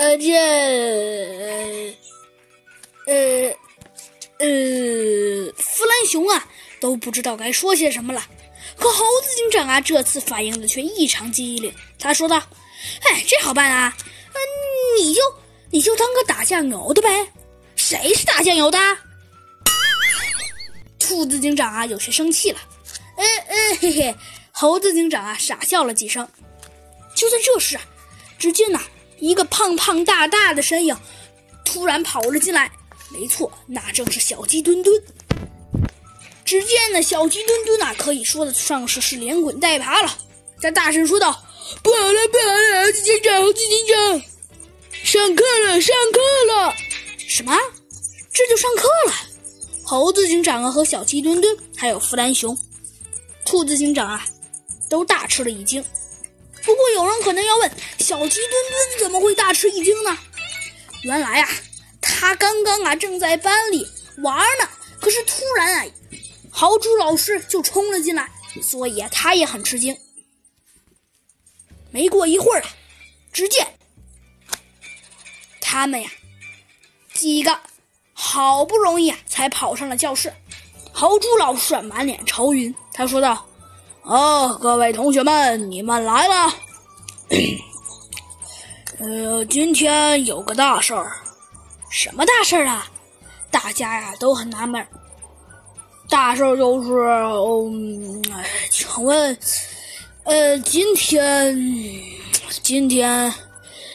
[0.00, 0.32] 呃，这，
[3.06, 3.54] 呃，
[4.38, 6.48] 呃，弗兰熊啊，
[6.80, 8.26] 都不知道该说些什么了。
[8.78, 11.70] 可猴子警长啊，这次反应的却异常机灵。
[11.98, 12.38] 他说道
[13.04, 13.94] ：“哎，这好办啊，
[14.28, 14.38] 嗯，
[15.04, 15.20] 你就
[15.70, 17.28] 你就当个打酱油的呗。
[17.76, 18.78] 谁是打酱油的？”
[20.98, 22.58] 兔子警长啊，有些生气了。
[23.16, 24.16] 呃呃，嘿嘿，
[24.50, 26.26] 猴子警长啊，傻笑了几声。
[27.14, 27.78] 就在这时，
[28.38, 28.80] 只见呐，
[29.20, 30.96] 一个胖胖大大的身影
[31.64, 32.70] 突然跑了进来。
[33.12, 35.02] 没错，那正是小鸡墩墩。
[36.44, 40.18] 只见那小鸡墩墩啊，可以说得上是是连滚带爬了。
[40.60, 41.30] 他大声说道
[41.82, 44.22] ：“不好了，不好了，猴子警长，猴子警长，
[45.04, 46.20] 上课了，上课
[46.52, 46.74] 了！
[47.18, 47.56] 什么？
[48.32, 49.14] 这就上课了？”
[49.82, 52.56] 猴子警长啊，和小鸡墩墩，还有弗兰熊、
[53.44, 54.24] 兔子警长啊，
[54.88, 55.84] 都大吃了一惊。
[56.70, 60.16] 不过有人可能要问：小鸡墩墩怎么会大吃一惊呢？
[61.02, 61.48] 原来啊，
[62.00, 63.84] 他刚刚啊正在班里
[64.18, 64.68] 玩呢，
[65.00, 65.86] 可是突然啊，
[66.48, 68.30] 豪猪老师就冲了进来，
[68.62, 69.98] 所以啊他也很吃惊。
[71.90, 72.70] 没过一会儿啊，
[73.32, 73.66] 只见
[75.60, 76.08] 他们呀
[77.12, 77.58] 几个。
[78.12, 80.32] 好不容易啊，才跑上了教室。
[80.92, 83.48] 豪猪老师满脸愁云，他说道
[84.02, 86.54] ：“哦，各位同学们，你们来了。
[88.98, 91.12] 呃，今天有个大事儿，
[91.90, 92.86] 什么大事儿啊？
[93.50, 94.84] 大家呀都很纳闷。
[96.08, 98.22] 大事儿就是，嗯，
[98.70, 99.38] 请问，
[100.24, 101.56] 呃，今天，
[102.62, 103.32] 今天，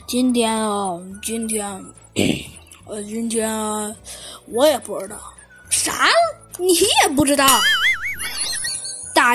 [0.07, 1.83] 今天啊，今天。”
[2.87, 3.49] 呃，今天
[4.53, 5.17] 我也不知道
[5.71, 6.07] 啥，
[6.59, 7.45] 你也不知道，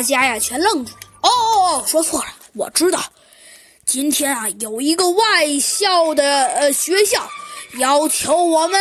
[0.00, 0.98] 大家呀全愣住了。
[1.20, 3.04] 哦哦哦，说错了，我知道，
[3.84, 7.28] 今天啊有一个外校的呃学校
[7.74, 8.80] 要求我们